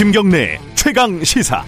[0.00, 1.62] 김경래 최강 시사.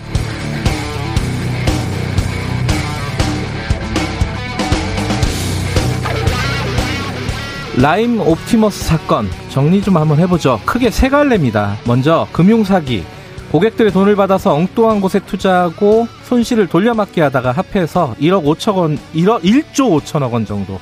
[7.76, 10.58] 라임 옵티머스 사건 정리 좀 한번 해보죠.
[10.64, 11.76] 크게 세 갈래입니다.
[11.86, 13.04] 먼저 금융 사기.
[13.50, 20.00] 고객들의 돈을 받아서 엉뚱한 곳에 투자하고 손실을 돌려막기 하다가 합해서 1억 5천 원, 1억 1조
[20.00, 20.80] 5천억 원 정도.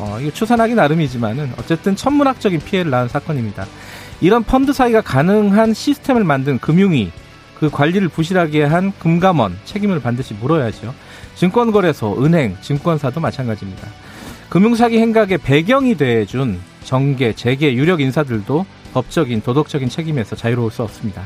[0.00, 3.66] 어, 이거 추산하기 나름이지만은 어쨌든 천문학적인 피해를 낳은 사건입니다.
[4.20, 7.10] 이런 펀드 사기가 가능한 시스템을 만든 금융위,
[7.58, 10.94] 그 관리를 부실하게 한 금감원 책임을 반드시 물어야죠.
[11.34, 13.88] 증권거래소, 은행, 증권사도 마찬가지입니다.
[14.48, 21.22] 금융사기 행각의 배경이 돼준 정계, 재계, 유력 인사들도 법적인, 도덕적인 책임에서 자유로울 수 없습니다.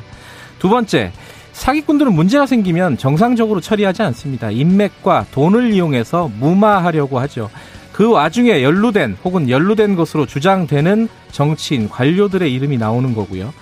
[0.58, 1.12] 두 번째,
[1.52, 4.50] 사기꾼들은 문제가 생기면 정상적으로 처리하지 않습니다.
[4.50, 7.50] 인맥과 돈을 이용해서 무마하려고 하죠.
[7.92, 13.52] 그 와중에 연루된 혹은 연루된 것으로 주장되는 정치인, 관료들의 이름이 나오는 거고요.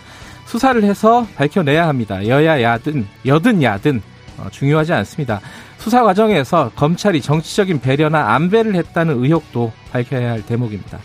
[0.46, 2.26] 수사를 해서 밝혀내야 합니다.
[2.26, 4.02] 여야 야든, 여든 야든
[4.38, 5.40] 어, 중요하지 않습니다.
[5.78, 10.98] 수사 과정에서 검찰이 정치적인 배려나 안배를 했다는 의혹도 밝혀야 할 대목입니다.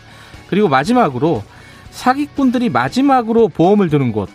[0.47, 1.43] 그리고 마지막으로
[1.91, 4.29] 사기꾼들이 마지막으로 보험을 드는 곳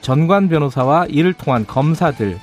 [0.00, 2.38] 전관 변호사와 이를 통한 검사들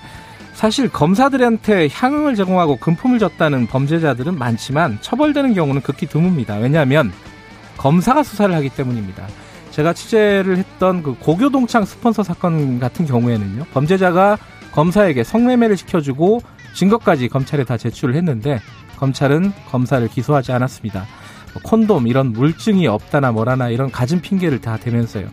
[0.56, 6.62] 사실 검사들한테 향응을 제공하고 금품을 줬다는 범죄자들은 많지만 처벌되는 경우는 극히 드뭅니다.
[6.62, 7.12] 왜냐하면
[7.78, 9.28] 검사가 수사를 하기 때문입니다.
[9.72, 14.38] 제가 취재를 했던 그 고교동창 스폰서 사건 같은 경우에는요, 범죄자가
[14.72, 16.42] 검사에게 성매매를 시켜주고
[16.74, 18.62] 증거까지 검찰에 다 제출을 했는데
[18.98, 21.06] 검찰은 검사를 기소하지 않았습니다.
[21.54, 25.28] 뭐 콘돔 이런 물증이 없다나 뭐라나 이런 가진 핑계를 다 대면서요.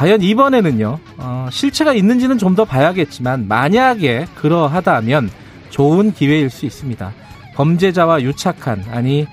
[0.00, 5.30] 과연 이번에는요, 어, 실체가 있는지는 좀 더 봐야겠지만, 만약에 그러하다면
[5.68, 7.12] 좋은 기회일 수 있습니다.
[7.54, 9.26] 범죄자와 유착한, 아니,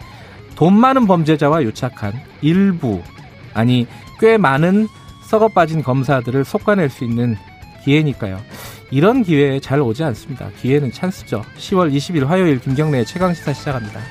[0.57, 3.01] 돈 많은 범죄자와 유착한 일부,
[3.53, 3.87] 아니,
[4.19, 4.89] 꽤 많은
[5.23, 7.37] 썩어 빠진 검사들을 속아낼 수 있는
[7.85, 8.41] 기회니까요.
[8.91, 10.49] 이런 기회에 잘 오지 않습니다.
[10.61, 11.43] 기회는 찬스죠.
[11.57, 14.01] 10월 20일 화요일 김경래의 최강시사 시작합니다.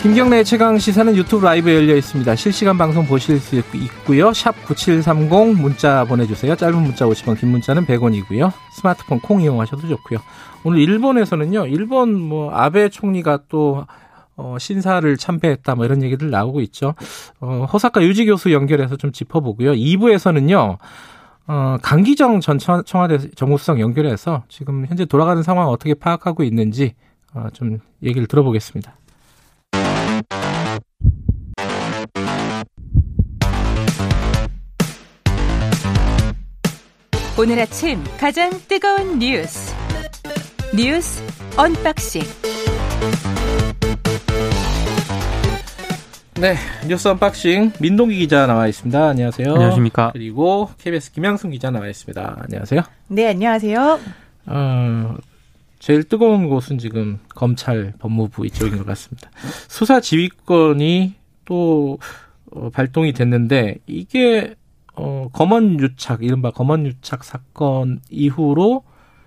[0.00, 2.36] 김경래의 최강 시사는 유튜브 라이브 열려 있습니다.
[2.36, 4.32] 실시간 방송 보실 수 있고요.
[4.32, 6.54] 샵 9730 문자 보내주세요.
[6.54, 8.52] 짧은 문자 50원, 긴 문자는 100원이고요.
[8.74, 10.20] 스마트폰 콩 이용하셔도 좋고요.
[10.62, 11.66] 오늘 일본에서는요.
[11.66, 13.86] 일본 뭐 아베 총리가 또
[14.36, 16.94] 어, 신사를 참배했다 뭐 이런 얘기들 나오고 있죠.
[17.40, 19.72] 어, 호사카 유지 교수 연결해서 좀 짚어보고요.
[19.72, 20.78] 2부에서는요.
[21.48, 26.94] 어, 강기정 전 청와대 정무수석 연결해서 지금 현재 돌아가는 상황 어떻게 파악하고 있는지
[27.34, 28.94] 어, 좀 얘기를 들어보겠습니다.
[37.38, 39.72] 오늘 아침 가장 뜨거운 뉴스.
[40.76, 41.22] 뉴스
[41.56, 42.22] 언박싱.
[46.40, 46.56] 네
[46.88, 49.08] 뉴스 언박싱 민동기 기자 나와 있습니다.
[49.10, 49.52] 안녕하세요.
[49.52, 50.10] 안녕하십니까.
[50.14, 52.38] 그리고 KBS 김양순 기자 나와 있습니다.
[52.42, 52.82] 안녕하세요.
[53.06, 54.00] 네 안녕하세요.
[54.46, 55.16] 어,
[55.78, 59.30] 제일 뜨거운 곳은 지금 검찰 법무부 이쪽인 것 같습니다.
[59.68, 61.98] 수사 지휘권이 또
[62.50, 64.56] 어, 발동이 됐는데 이게
[64.98, 68.82] 어, 검언 유착, 이른바 검언 유착 사건 이후로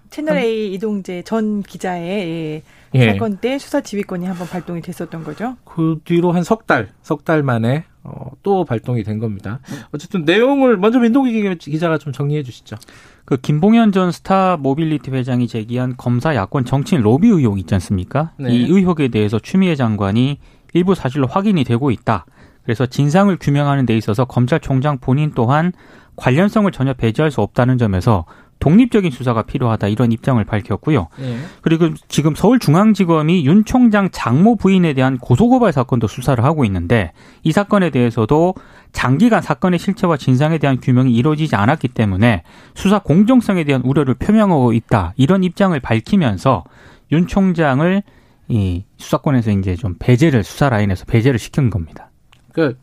[0.09, 2.61] 채널 A 이동재 전 기자의
[2.93, 3.11] 예.
[3.13, 5.55] 사건 때 수사 지휘권이 한번 발동이 됐었던 거죠.
[5.63, 9.59] 그 뒤로 한 석 달, 석 달 만에 어, 또 발동이 된 겁니다.
[9.93, 12.75] 어쨌든 내용을 먼저 민동기 기자가 좀 정리해 주시죠.
[13.23, 18.33] 그 김봉현 전 스타 모빌리티 회장이 제기한 검사 야권 정치인 로비 의혹 있지 않습니까?
[18.37, 18.51] 네.
[18.53, 20.39] 이 의혹에 대해서 추미애 장관이
[20.73, 22.25] 일부 사실로 확인이 되고 있다.
[22.63, 25.73] 그래서 진상을 규명하는 데 있어서 검찰총장 본인 또한
[26.15, 28.25] 관련성을 전혀 배제할 수 없다는 점에서
[28.61, 31.07] 독립적인 수사가 필요하다 이런 입장을 밝혔고요.
[31.19, 31.37] 네.
[31.61, 37.11] 그리고 지금 서울중앙지검이 윤 총장 장모 부인에 대한 고소고발 사건도 수사를 하고 있는데
[37.43, 38.53] 이 사건에 대해서도
[38.91, 42.43] 장기간 사건의 실체와 진상에 대한 규명이 이루어지지 않았기 때문에
[42.75, 46.63] 수사 공정성에 대한 우려를 표명하고 있다 이런 입장을 밝히면서
[47.11, 48.03] 윤 총장을
[48.47, 52.10] 이 수사권에서 이제 좀 배제를 수사 라인에서 배제를 시킨 겁니다.
[52.53, 52.77] 그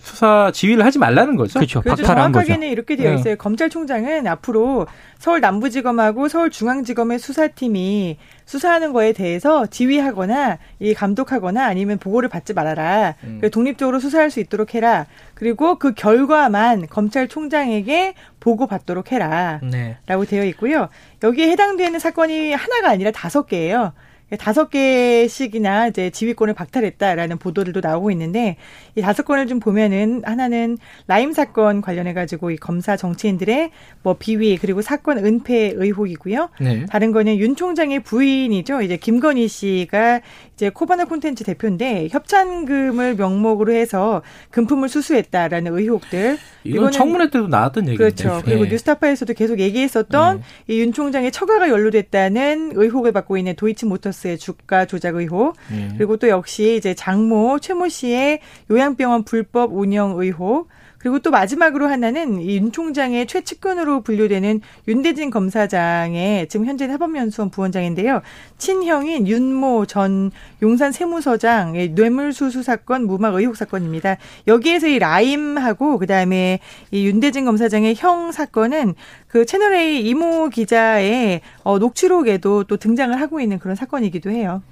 [0.00, 1.58] 수사 지휘를 하지 말라는 거죠.
[1.58, 1.82] 그렇죠.
[1.82, 2.04] 그렇죠.
[2.04, 2.72] 정확하게는 거죠.
[2.72, 3.14] 이렇게 되어 네.
[3.16, 3.32] 있어요.
[3.32, 3.36] 네.
[3.36, 4.86] 검찰총장은 앞으로
[5.18, 13.16] 서울 남부지검하고 서울중앙지검의 수사팀이 수사하는 거에 대해서 지휘하거나 이 감독하거나 아니면 보고를 받지 말아라.
[13.24, 13.40] 음.
[13.52, 15.06] 독립적으로 수사할 수 있도록 해라.
[15.34, 19.60] 그리고 그 결과만 검찰총장에게 보고 받도록 해라.
[19.62, 19.96] 네.
[20.06, 20.88] 라고 되어 있고요.
[21.22, 23.92] 여기에 해당되는 사건이 하나가 아니라 다섯 개예요.
[24.36, 28.56] 다섯 개씩이나 이제 지휘권을 박탈했다라는 보도들도 나오고 있는데
[28.94, 30.76] 이 다섯 건을 좀 보면은 하나는
[31.06, 33.70] 라임 사건 관련해 가지고 이 검사 정치인들의
[34.02, 36.50] 뭐 비위 그리고 사건 은폐 의혹이고요.
[36.60, 36.84] 네.
[36.86, 38.82] 다른 거는 윤 총장의 부인이죠.
[38.82, 40.20] 이제 김건희 씨가
[40.58, 46.36] 이제 코바나 콘텐츠 대표인데 협찬금을 명목으로 해서 금품을 수수했다라는 의혹들.
[46.64, 47.98] 이건 청문회 때도 나왔던 얘기죠.
[47.98, 48.42] 그렇죠.
[48.44, 48.70] 그리고 네.
[48.70, 50.74] 뉴스타파에서도 계속 얘기했었던 네.
[50.74, 55.94] 이윤 총장의 처가가 연루됐다는 의혹을 받고 있는 도이치모터스 콘텐츠의 주가 조작 의혹 예.
[55.96, 58.40] 그리고 또 역시 이제 장모 최모 씨의
[58.70, 60.68] 요양병원 불법 운영 의혹
[61.08, 68.20] 그리고 또 마지막으로 하나는 윤 총장의 최측근으로 분류되는 윤대진 검사장의 지금 현재 사법연수원 부원장인데요.
[68.58, 74.18] 친형인 윤모 전 용산 세무서장의 뇌물수수 사건 무막 의혹 사건입니다.
[74.46, 76.60] 여기에서 이 라임하고 그다음에
[76.90, 78.94] 이 윤대진 검사장의 형 사건은
[79.28, 84.62] 그 채널A 이모 기자의 어, 녹취록에도 또 등장을 하고 있는 그런 사건이기도 해요.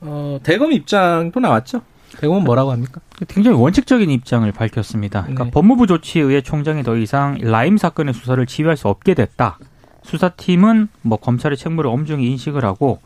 [0.00, 1.82] 어, 대검 입장도 나왔죠.
[2.18, 3.00] 대검은 뭐라고 합니까?
[3.28, 5.22] 굉장히 원칙적인 입장을 밝혔습니다.
[5.22, 5.50] 그러니까 네.
[5.50, 9.58] 법무부 조치에 의해 총장이 더 이상 라임 사건의 수사를 지휘할 수 없게 됐다.
[10.02, 13.00] 수사팀은 뭐 검찰의 책무를 엄중히 인식을 하고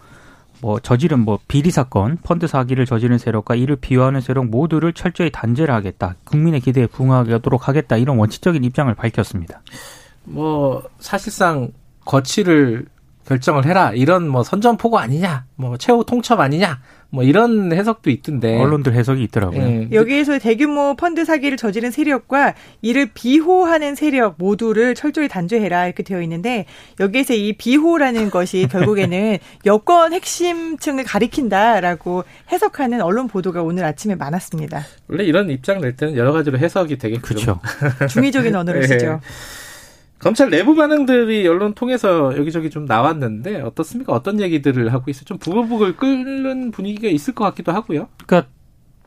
[0.61, 5.75] 뭐 저지른 뭐 비리 사건, 펀드 사기를 저지른 세력과 이를 비호하는 세력 모두를 철저히 단죄를
[5.75, 6.15] 하겠다.
[6.25, 7.97] 국민의 기대에 부응하도록 하겠다.
[7.97, 9.61] 이런 원칙적인 입장을 밝혔습니다.
[10.25, 11.71] 뭐 사실상
[12.05, 12.87] 거취를
[13.27, 16.81] 결정을 해라 이런 뭐 선전포고 아니냐, 뭐 최후 통첩 아니냐,
[17.11, 19.61] 뭐 이런 해석도 있던데 언론들 해석이 있더라고요.
[19.61, 19.89] 네.
[19.93, 26.67] 여기에서 대규모 펀드 사기를 저지른 세력과 이를 비호하는 세력 모두를 철저히 단죄해라 이렇게 되어 있는데
[27.01, 34.85] 여기에서 이 비호라는 것이 결국에는 여권 핵심층을 가리킨다라고 해석하는 언론 보도가 오늘 아침에 많았습니다.
[35.09, 37.61] 원래 이런 입장 낼 때는 여러 가지로 해석이 되게 그렇죠.
[38.11, 38.87] 중의적인 언어를 네.
[38.99, 39.21] 쓰죠.
[40.19, 44.13] 검찰 내부 반응들이 언론 통해서 여기저기 좀 나왔는데 어떻습니까?
[44.13, 45.25] 어떤 얘기들을 하고 있어요?
[45.25, 48.09] 좀 부글부글 끓는 분위기가 있을 것 같기도 하고요.
[48.27, 48.51] 그러니까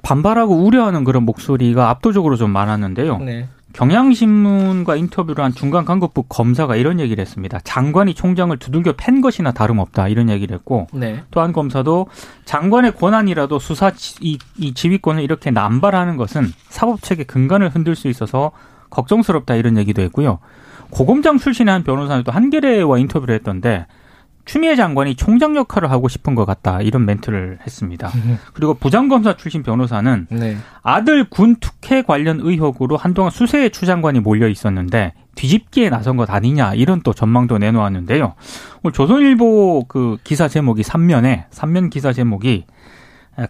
[0.01, 3.17] 반발하고 우려하는 그런 목소리가 압도적으로 좀 많았는데요.
[3.19, 3.47] 네.
[3.73, 7.59] 경향신문과 인터뷰를 한 중간 간급부 검사가 이런 얘기를 했습니다.
[7.63, 11.23] 장관이 총장을 두들겨 팬 것이나 다름없다 이런 얘기를 했고 네.
[11.29, 12.07] 또한 검사도
[12.45, 13.91] 장관의 권한이라도 수사
[14.21, 18.51] 이, 이 지휘권을 이렇게 남발하는 것은 사법체계 근간을 흔들 수 있어서
[18.89, 20.39] 걱정스럽다 이런 얘기도 했고요.
[20.91, 23.85] 고검장 출신의 한 변호사는 또 한겨레와 인터뷰를 했던데
[24.45, 28.09] 추미애 장관이 총장 역할을 하고 싶은 것 같다 이런 멘트를 했습니다.
[28.53, 30.57] 그리고 부장검사 출신 변호사는 네.
[30.81, 37.01] 아들 군 특혜 관련 의혹으로 한동안 수세의 추장관이 몰려 있었는데 뒤집기에 나선 것 아니냐 이런
[37.03, 38.33] 또 전망도 내놓았는데요.
[38.81, 42.65] 오늘 조선일보 그 기사 제목이 3면에 3면 기사 제목이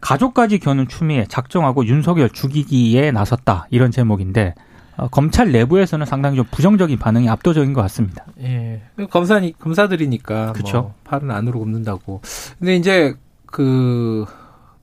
[0.01, 4.69] 가족까지 겨눈 추미애 작정하고 윤석열 죽이기에 나섰다 이런 제목인데 어,
[5.12, 8.25] 검찰 내부에서는 상당히 좀 부정적인 반응이 압도적인 것 같습니다.
[8.42, 8.81] 예.
[9.10, 10.81] 검사 검사들이니까 그렇죠.
[10.81, 12.22] 뭐 팔은 안으로 굽는다고.
[12.60, 13.16] 근데 이제
[13.46, 14.25] 그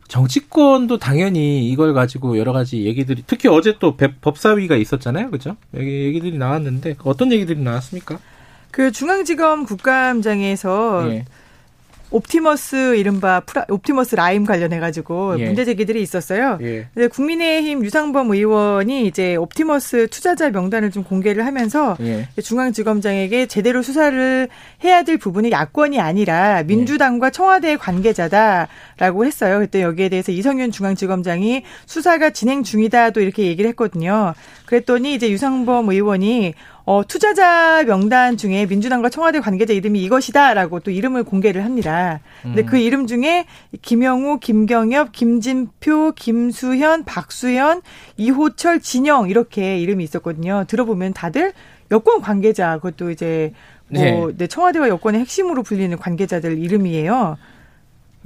[0.09, 5.31] 정치권도 당연히 이걸 가지고 여러 가지 얘기들이 특히 어제 또 법사위가 있었잖아요.
[5.31, 5.57] 그죠?
[5.75, 8.19] 여기 얘기들이 나왔는데 어떤 얘기들이 나왔습니까?
[8.71, 11.25] 그 중앙지검 국감장에서 예.
[12.11, 15.47] 옵티머스 이른바 프라, 옵티머스 라임 관련해 가지고 예.
[15.47, 16.59] 문제 제기들이 있었어요.
[16.63, 16.89] 예.
[16.95, 22.29] 근데 국민의힘 유상범 의원이 이제 옵티머스 투자자 명단을 좀 공개를 하면서 예.
[22.41, 24.49] 중앙지검장에게 제대로 수사를
[24.85, 29.59] 해야 될 부분이 야권이 아니라 민주당과 청와대 관계자다라고 했어요.
[29.59, 34.35] 그때 여기에 대해서 이성윤 중앙지검장이 수사가 진행 중이다 또 이렇게 얘기를 했거든요.
[34.67, 36.55] 그랬더니 이제 유상범 의원이
[36.87, 42.21] 어, 투자자 명단 중에 민주당과 청와대 관계자 이름이 이것이다라고 또 이름을 공개를 합니다.
[42.43, 42.67] 근데 음.
[42.67, 43.47] 그 이름 중에
[43.83, 47.83] 김영우, 김경엽, 김진표, 김수현, 박수현,
[48.17, 50.65] 이호철, 진영 이렇게 이름이 있었거든요.
[50.69, 51.53] 들어보면 다들
[51.91, 53.53] 여권 관계자 그것도 이제
[53.89, 54.37] 뭐 네.
[54.37, 57.37] 네, 청와대와 여권의 핵심으로 불리는 관계자들 이름이에요.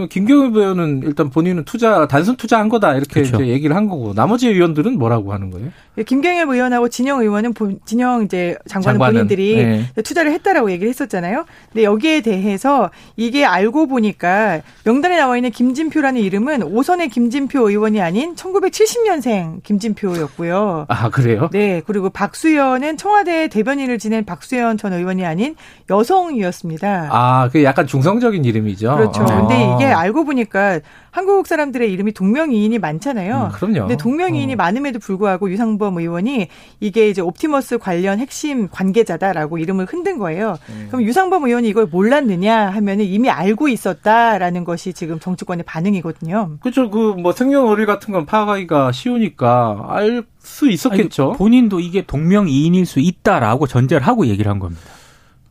[0.09, 3.37] 김경엽 의원은 일단 본인은 투자 단순 투자한 거다 이렇게 그렇죠.
[3.37, 5.69] 이제 얘기를 한 거고 나머지 의원들은 뭐라고 하는 거예요?
[5.99, 7.53] 예, 김경엽 의원하고 진영 의원은
[7.85, 10.03] 진영 이제 장관은, 장관은 본인들이 네.
[10.03, 11.45] 투자를 했다라고 얘기를 했었잖아요.
[11.73, 18.35] 근데 여기에 대해서 이게 알고 보니까 명단에 나와 있는 김진표라는 이름은 오선의 김진표 의원이 아닌
[18.37, 20.87] 1970년생 김진표였고요.
[20.89, 21.51] 아 그래요?
[21.53, 21.83] 네.
[21.87, 25.57] 그리고 박수현은 청와대 대변인을 지낸 박수현 전 의원이 아닌
[25.91, 27.09] 여성이었습니다.
[27.11, 28.97] 아, 그 약간 중성적인 이름이죠.
[28.97, 29.23] 그렇죠.
[29.23, 29.41] 아.
[29.41, 30.81] 근데 이게 알고 보니까
[31.11, 33.51] 한국 사람들의 이름이 동명이인이 많잖아요.
[33.53, 33.81] 음, 그럼요.
[33.89, 34.57] 근데 동명이인이 어.
[34.57, 36.49] 많음에도 불구하고 유상범 의원이
[36.81, 40.57] 이게 이제 옵티머스 관련 핵심 관계자다라고 이름을 흔든 거예요.
[40.69, 40.87] 음.
[40.89, 46.59] 그럼 유상범 의원이 이걸 몰랐느냐 하면은 이미 알고 있었다라는 것이 지금 정치권의 반응이거든요.
[46.61, 46.91] 그렇죠.
[46.91, 51.29] 그 뭐 생년월일 같은 건 파악하기가 쉬우니까 알 수 있었겠죠.
[51.31, 54.83] 아니, 본인도 이게 동명이인일 수 있다라고 전제를 하고 얘기를 한 겁니다.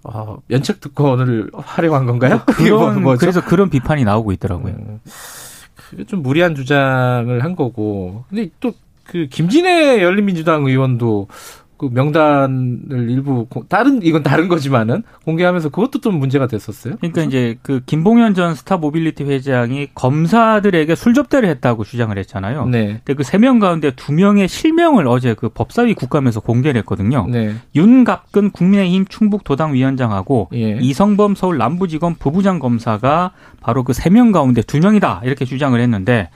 [0.04, 2.42] 어, 면책 특권을 활용한 건가요?
[2.48, 4.74] 그런 뭐, 그래서 그런 비판이 나오고 있더라고요.
[4.74, 5.00] 음,
[5.76, 8.26] 그게 좀 무리한 주장을 한 거고.
[8.30, 8.74] 근데 또
[9.10, 11.28] 그 김진애 열린민주당 의원도
[11.80, 16.98] 그 명단을 일부 다른 이건 다른 거지만은 공개하면서 그것도 좀 문제가 됐었어요.
[16.98, 22.66] 그러니까 이제 그 김봉현 전 스타 모빌리티 회장이 검사들에게 술 접대를 했다고 주장을 했잖아요.
[22.68, 23.02] 네.
[23.06, 27.26] 근데 그 세 명 가운데 두 명의 실명을 어제 그 법사위 국감에서 공개를 했거든요.
[27.30, 27.56] 네.
[27.76, 30.78] 윤갑근 국민의힘 충북 도당 위원장하고 예.
[30.82, 33.32] 이성범 서울 남부지검 부부장 검사가
[33.62, 36.30] 바로 그 세 명 가운데 두 명이다 이렇게 주장을 했는데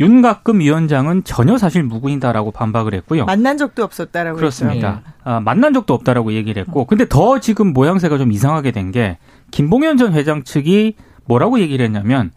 [0.00, 3.26] 윤가끔 위원장은 전혀 사실 무근이다라고 반박을 했고요.
[3.26, 5.02] 만난 적도 없었다라고 그렇습니다.
[5.22, 9.18] 아, 만난 적도 없다라고 얘기를 했고, 근데 더 지금 모양새가 좀 이상하게 된 게
[9.50, 12.30] 김봉현 전 회장 측이 뭐라고 얘기를 했냐면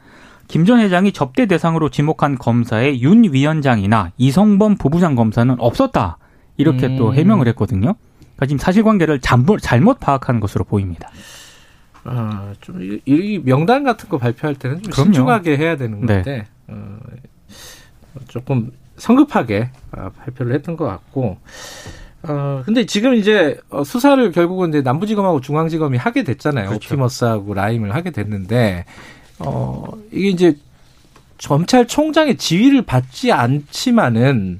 [0.47, 6.17] 김 전 회장이 접대 대상으로 지목한 검사의 윤 위원장이나 이성범 부부장 검사는 없었다
[6.57, 6.97] 이렇게 음.
[6.97, 7.95] 또 해명을 했거든요.
[8.19, 11.09] 그러니까 지금 사실관계를 잘못, 잘못 파악한 것으로 보입니다.
[12.03, 15.05] 아, 좀, 이, 명단 같은 거 발표할 때는 좀 그럼요.
[15.05, 16.15] 신중하게 해야 되는 네.
[16.15, 16.45] 건데, 네.
[16.67, 16.97] 어,
[18.33, 21.37] 조금 성급하게 아, 발표를 했던 것 같고
[22.23, 26.69] 어 근데 지금 이제 어, 수사를 결국은 이제 남부지검하고 중앙지검이 하게 됐잖아요.
[26.69, 26.95] 그렇죠.
[26.95, 28.85] 옵티머스하고 라임을 하게 됐는데
[29.37, 30.57] 어 이게 이제
[31.43, 34.57] 검찰총장의 지휘를 받지 않지만은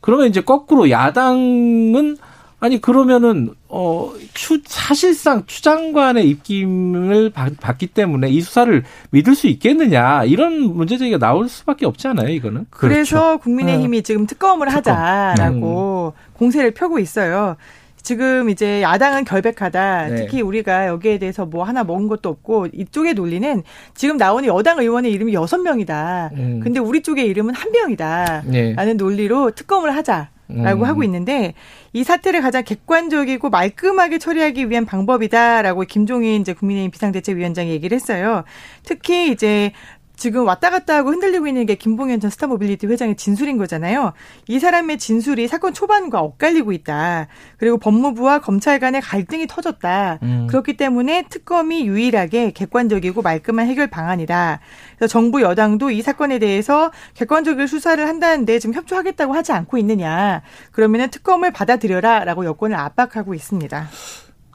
[0.00, 2.18] 그러면 이제 거꾸로 야당은
[2.60, 9.46] 아니 그러면은 어 추, 사실상 추 장관의 입김을 받, 기 때문에 이 수사를 믿을 수
[9.46, 12.66] 있겠느냐 이런 문제 제기가 나올 수밖에 없지 않아요 이거는.
[12.70, 13.38] 그래서 그렇죠.
[13.38, 14.02] 국민의힘이 네.
[14.02, 14.96] 지금 특검을 특검.
[14.96, 16.32] 하자라고 음.
[16.34, 17.56] 공세를 펴고 있어요.
[18.02, 20.08] 지금 이제 야당은 결백하다.
[20.08, 20.16] 네.
[20.16, 23.62] 특히 우리가 여기에 대해서 뭐 하나 먹은 것도 없고 이쪽의 논리는
[23.94, 26.30] 지금 나오는 여당 의원의 이름이 여섯 명이다.
[26.32, 26.60] 음.
[26.64, 28.44] 근데 우리 쪽의 이름은 한 명이다.
[28.46, 28.72] 네.
[28.74, 30.30] 라는 논리로 특검을 하자.
[30.48, 30.88] 라고 음.
[30.88, 31.52] 하고 있는데
[31.92, 38.44] 이 사태를 가장 객관적이고 말끔하게 처리하기 위한 방법이다라고 김종인 이제 국민의힘 비상대책위원장이 얘기를 했어요.
[38.82, 39.72] 특히 이제
[40.18, 44.12] 지금 왔다 갔다 하고 흔들리고 있는 게 김봉현 전 스타모빌리티 회장의 진술인 거잖아요.
[44.48, 47.28] 이 사람의 진술이 사건 초반과 엇갈리고 있다.
[47.56, 50.18] 그리고 법무부와 검찰 간의 갈등이 터졌다.
[50.22, 50.46] 음.
[50.50, 54.58] 그렇기 때문에 특검이 유일하게 객관적이고 말끔한 해결 방안이다.
[54.96, 60.42] 그래서 정부 여당도 이 사건에 대해서 객관적인 수사를 한다는데 지금 협조하겠다고 하지 않고 있느냐.
[60.72, 63.86] 그러면은 특검을 받아들여라라고 여권을 압박하고 있습니다.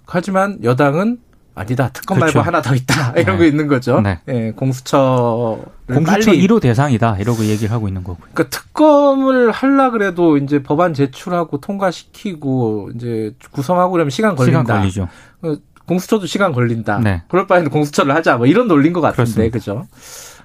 [0.06, 1.20] 하지만 여당은
[1.56, 2.40] 아니다 특검 그렇죠.
[2.40, 3.38] 말고 하나 더 있다 이런 네.
[3.38, 4.02] 거 있는 거죠.
[4.02, 4.20] 네.
[4.28, 8.28] 예, 공수처 공수처 1호 대상이다 이러고 얘기를 하고 있는 거고요.
[8.34, 14.62] 그러니까 특검을 할라 그래도 이제 법안 제출하고 통과시키고 이제 구성하고 그러면 시간 걸린다.
[14.62, 15.08] 시간 걸리죠.
[15.44, 15.56] 어,
[15.86, 17.00] 공수처도 시간 걸린다.
[17.00, 17.24] 네.
[17.28, 19.86] 그럴 바에는 공수처를 하자 뭐 이런 논리인 것 같은데 그죠?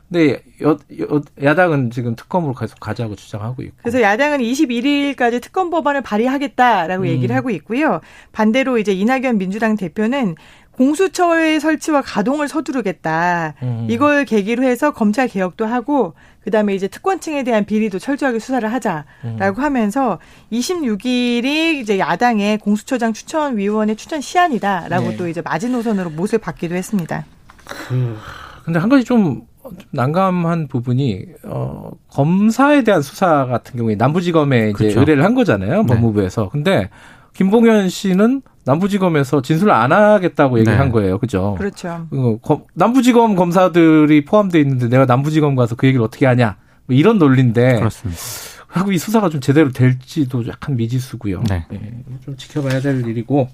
[0.09, 3.77] 근데 여, 여, 야당은 지금 특검으로 계속 가자고 주장하고 있고.
[3.83, 7.09] 그래서 야당은 21일까지 특검 법안을 발의하겠다라고 음.
[7.09, 8.01] 얘기를 하고 있고요.
[8.33, 10.35] 반대로 이제 이낙연 민주당 대표는
[10.79, 13.55] 공수처의 설치와 가동을 서두르겠다.
[13.63, 13.87] 음.
[13.91, 19.55] 이걸 계기로 해서 검찰 개혁도 하고 그다음에 이제 특권층에 대한 비리도 철저하게 수사를 하자라고 음.
[19.57, 20.21] 하면서
[20.53, 25.17] 26일이 이제 야당의 공수처장 추천 위원회 추천 시한이다라고 네.
[25.17, 27.27] 또 이제 마지노선으로 못을 받기도 했습니다.
[27.67, 28.17] 그
[28.65, 29.43] 근데 한 가지 좀
[29.91, 35.01] 난감한 부분이 어 검사에 대한 수사 같은 경우에 남부지검에 이제 그렇죠.
[35.01, 35.87] 의뢰를 한 거잖아요 네.
[35.87, 36.43] 법무부에서.
[36.45, 36.49] 네.
[36.53, 36.91] 근데
[37.35, 40.79] 김봉현 씨는 남부지검에서 진술을 안 하겠다고 얘기를 네.
[40.79, 41.19] 한 거예요.
[41.19, 41.55] 그죠?
[41.59, 42.07] 그렇죠.
[42.11, 46.57] 어, 남부지검 검사들이 포함되어 있는데 내가 남부지검 가서 그 얘기를 어떻게 하냐.
[46.85, 47.77] 뭐 이런 논리인데.
[47.79, 48.21] 그렇습니다.
[48.67, 51.43] 하고 이 수사가 좀 제대로 될지도 약간 미지수고요.
[51.49, 51.65] 네.
[51.71, 52.05] 네.
[52.23, 53.49] 좀 지켜봐야 될 일이고.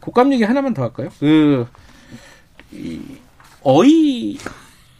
[0.00, 1.10] 국감 얘기 하나만 더 할까요?
[1.20, 1.66] 그,
[2.72, 3.00] 이,
[3.62, 4.38] 어이,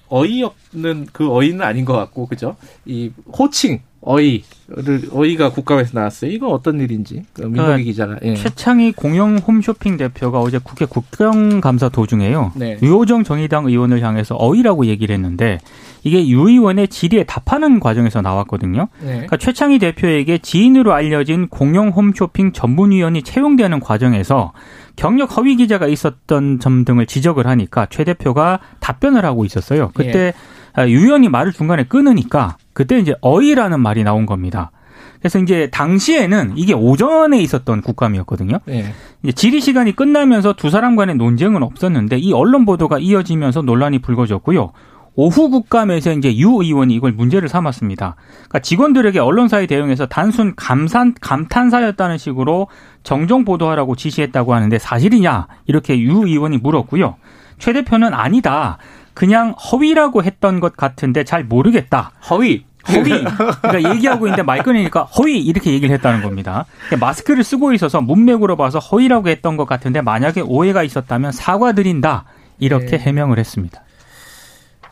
[0.08, 2.56] 어이없는 그 어이는 아닌 것 같고, 그죠?
[2.84, 3.80] 이 호칭.
[4.08, 6.30] 어이를 어이가 국감에서 나왔어요.
[6.30, 8.34] 이건 어떤 일인지 그 민동기 그 기자가 예.
[8.34, 12.52] 최창희 공영 홈쇼핑 대표가 어제 국회 국정감사 도중에요.
[12.54, 12.78] 네.
[12.82, 15.58] 유호정 정의당 의원을 향해서 어이라고 얘기를 했는데
[16.04, 18.86] 이게 유 의원의 질의에 답하는 과정에서 나왔거든요.
[19.00, 19.06] 네.
[19.08, 24.52] 그러니까 최창희 대표에게 지인으로 알려진 공영 홈쇼핑 전문위원이 채용되는 과정에서
[24.94, 29.90] 경력 허위 기자가 있었던 점 등을 지적을 하니까 최 대표가 답변을 하고 있었어요.
[29.94, 30.32] 그때
[30.78, 30.88] 예.
[30.88, 34.70] 유 의원이 말을 중간에 끊으니까 그때 이제 어이라는 말이 나온 겁니다.
[35.18, 38.58] 그래서 이제 당시에는 이게 오전에 있었던 국감이었거든요.
[38.66, 38.92] 네.
[39.22, 44.72] 이제 질의 시간이 끝나면서 두 사람 간의 논쟁은 없었는데 이 언론 보도가 이어지면서 논란이 불거졌고요.
[45.14, 48.16] 오후 국감에서 이제 유 의원이 이걸 문제를 삼았습니다.
[48.34, 52.68] 그러니까 직원들에게 언론사의 대응에서 단순 감산 감탄사였다는 식으로
[53.04, 57.16] 정정 보도하라고 지시했다고 하는데 사실이냐 이렇게 유 의원이 물었고요.
[57.58, 58.76] 최 대표는 아니다.
[59.16, 62.12] 그냥 허위라고 했던 것 같은데 잘 모르겠다.
[62.28, 62.66] 허위.
[62.88, 63.24] 허위.
[63.62, 66.66] 그러니까 얘기하고 있는데 마이크 꺼내니까 허위 이렇게 얘기를 했다는 겁니다.
[66.86, 72.26] 그러니까 마스크를 쓰고 있어서 문맥으로 봐서 허위라고 했던 것 같은데 만약에 오해가 있었다면 사과드린다
[72.58, 72.98] 이렇게 네.
[72.98, 73.82] 해명을 했습니다.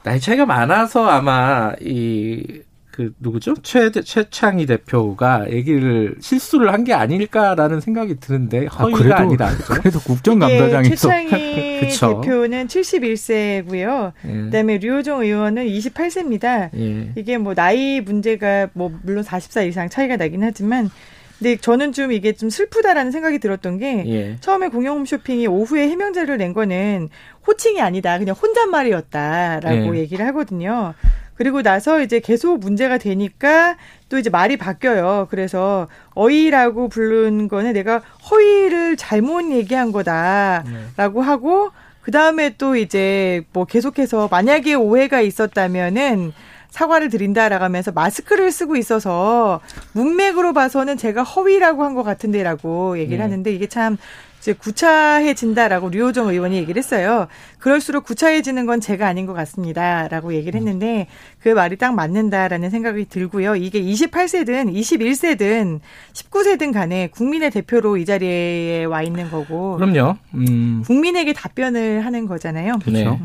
[0.02, 2.62] 나이 차이가 많아서 아마 이
[2.94, 3.54] 그 누구죠?
[3.64, 9.98] 최 최창희 대표가 얘기를 실수를 한 게 아닐까라는 생각이 드는데 아, 허위가 아, 니다 그래도
[10.04, 11.80] 국정감사장에서 최창희
[12.22, 14.12] 대표는 71세고요.
[14.26, 14.32] 예.
[14.44, 16.68] 그다음에 류호정 의원은 28세입니다.
[16.76, 17.10] 예.
[17.16, 20.90] 이게 뭐 나이 문제가 뭐 물론 40살 이상 차이가 나긴 하지만
[21.38, 24.36] 근데 저는 좀 이게 좀 슬프다라는 생각이 들었던 게 예.
[24.40, 27.08] 처음에 공영 홈쇼핑이 오후에 해명제를 낸 거는
[27.46, 28.18] 호칭이 아니다.
[28.18, 30.00] 그냥 혼잣말이었다라고 예.
[30.00, 30.94] 얘기를 하거든요.
[31.36, 33.76] 그리고 나서 이제 계속 문제가 되니까
[34.08, 35.26] 또 이제 말이 바뀌어요.
[35.30, 38.00] 그래서 어이라고 부른 거는 내가
[38.30, 41.26] 허위를 잘못 얘기한 거다라고 네.
[41.26, 41.70] 하고
[42.02, 46.32] 그 다음에 또 이제 뭐 계속해서 만약에 오해가 있었다면은
[46.70, 49.60] 사과를 드린다라고 하면서 마스크를 쓰고 있어서
[49.92, 53.22] 문맥으로 봐서는 제가 허위라고 한 것 같은데라고 얘기를 네.
[53.22, 53.96] 하는데 이게 참
[54.44, 57.28] 이제 구차해진다라고 류호정 의원이 얘기를 했어요.
[57.58, 61.06] 그럴수록 구차해지는 건 제가 아닌 것 같습니다라고 얘기를 했는데
[61.40, 63.56] 그 말이 딱 맞는다라는 생각이 들고요.
[63.56, 65.80] 이게 28세든 21세든
[66.12, 69.78] 19세든 간에 국민의 대표로 이 자리에 와 있는 거고.
[69.78, 70.18] 그럼요.
[70.34, 70.82] 음.
[70.84, 72.80] 국민에게 답변을 하는 거잖아요.
[72.80, 73.10] 그렇죠.
[73.12, 73.20] 네.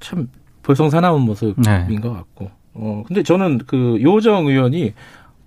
[0.00, 0.30] 참
[0.62, 1.94] 볼성사나운 모습인 네.
[1.96, 2.50] 것 같고.
[2.72, 4.94] 어 근데 저는 그 요정 의원이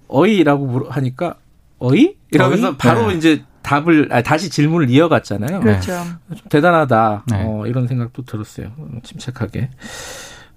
[0.09, 1.37] 어이라고 하니까
[1.79, 2.15] 어이?
[2.31, 2.77] 이러면서 어이?
[2.77, 3.15] 바로 네.
[3.15, 5.59] 이제 답을 아 다시 질문을 이어갔잖아요.
[5.59, 5.91] 그렇죠.
[6.27, 6.35] 네.
[6.35, 7.23] 좀 대단하다.
[7.31, 7.43] 네.
[7.45, 8.71] 어, 이런 생각도 들었어요.
[9.03, 9.69] 침착하게.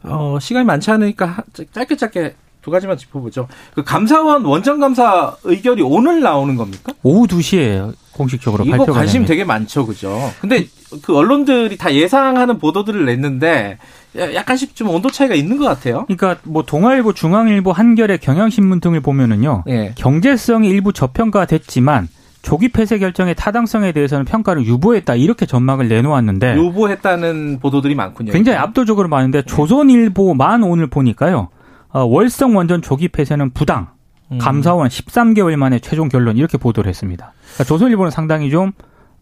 [0.04, 3.48] 어, 시간이 많지 않으니까 짧게 짧게 두 가지만 짚어보죠.
[3.74, 6.92] 그 감사원 원전 감사 의결이 오늘 나오는 겁니까?
[7.02, 10.32] 오후 2시에 공식적으로 이거 발표가 관심 되게 많죠, 그죠?
[10.40, 10.66] 근데
[11.02, 13.78] 그 언론들이 다 예상하는 보도들을 냈는데
[14.16, 16.04] 약간씩 좀 온도 차이가 있는 것 같아요.
[16.06, 19.92] 그러니까 뭐 동아일보, 중앙일보, 한겨레, 경향신문 등을 보면은요, 예.
[19.96, 22.08] 경제성이 일부 저평가됐지만
[22.42, 28.32] 조기 폐쇄 결정의 타당성에 대해서는 평가를 유보했다 이렇게 전망을 내놓았는데 유보했다는 보도들이 많군요.
[28.32, 31.48] 굉장히 압도적으로 많은데 조선일보만 오늘 보니까요.
[31.88, 33.91] 어, 월성 원전 조기 폐쇄는 부당.
[34.32, 34.38] 음.
[34.38, 37.32] 감사원 13개월 만에 최종 결론 이렇게 보도를 했습니다.
[37.54, 38.72] 그러니까 조선일보는 상당히 좀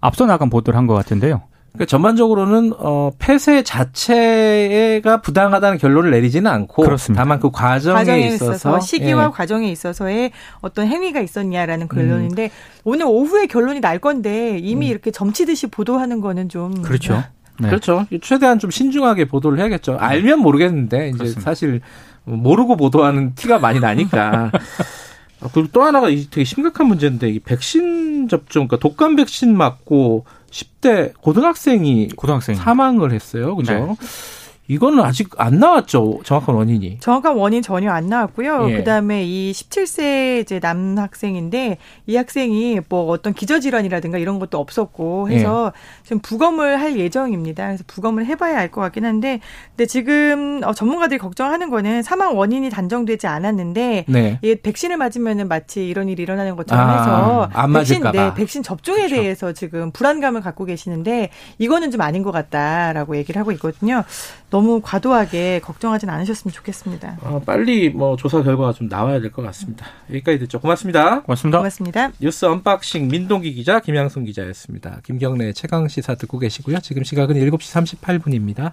[0.00, 1.42] 앞서 나간 보도를 한 것 같은데요.
[1.72, 7.22] 그러니까 전반적으로는 어 폐쇄 자체가 부당하다는 결론을 내리지는 않고 그렇습니다.
[7.22, 9.28] 다만 그 과정에, 과정에 있어서, 있어서 시기와 예.
[9.30, 12.50] 과정에 있어서의 어떤 행위가 있었냐라는 결론인데 음.
[12.84, 14.90] 오늘 오후에 결론이 날 건데 이미 음.
[14.90, 17.22] 이렇게 점치듯이 보도하는 거는 좀 그렇죠.
[17.60, 17.68] 네.
[17.68, 18.06] 그렇죠.
[18.22, 19.96] 최대한 좀 신중하게 보도를 해야겠죠.
[20.00, 21.42] 알면 모르겠는데 이제 그렇습니다.
[21.42, 21.80] 사실
[22.24, 24.50] 모르고 보도하는 티가 많이 나니까.
[25.52, 32.08] 그리고 또 하나가 되게 심각한 문제인데 이 백신 접종, 그러니까 독감 백신 맞고 10대 고등학생이
[32.16, 33.56] 고등학생 사망을 했어요.
[33.56, 33.72] 그죠?
[33.72, 34.06] 네.
[34.70, 36.20] 이거는 아직 안 나왔죠.
[36.22, 36.98] 정확한 원인이.
[37.00, 38.70] 정확한 원인 전혀 안 나왔고요.
[38.70, 38.76] 예.
[38.76, 45.72] 그다음에 이 17세 이제 남 학생인데 이 학생이 뭐 어떤 기저질환이라든가 이런 것도 없었고 해서
[45.74, 45.80] 예.
[46.04, 47.66] 지금 부검을 할 예정입니다.
[47.66, 52.70] 그래서 부검을 해봐야 알 것 같긴 한데, 근데 지금 어, 전문가들이 걱정하는 거는 사망 원인이
[52.70, 54.38] 단정되지 않았는데 네.
[54.42, 59.08] 이 백신을 맞으면은 마치 이런 일이 일어나는 것처럼 아, 해서 안 백신 네, 백신 접종에
[59.08, 59.16] 그렇죠.
[59.16, 64.04] 대해서 지금 불안감을 갖고 계시는데 이거는 좀 아닌 것 같다라고 얘기를 하고 있거든요.
[64.60, 67.16] 너무 과도하게 걱정하진 않으셨으면 좋겠습니다.
[67.22, 69.86] 어, 빨리 뭐 조사 결과가 좀 나와야 될 것 같습니다.
[70.10, 70.60] 여기까지 듣죠.
[70.60, 71.22] 고맙습니다.
[71.22, 71.58] 고맙습니다.
[71.58, 72.10] 고맙습니다.
[72.20, 75.00] 뉴스 언박싱 민동기 기자 김양순 기자였습니다.
[75.04, 76.80] 김경래 최강 시사 듣고 계시고요.
[76.80, 78.72] 지금 시각은 7시 38분입니다.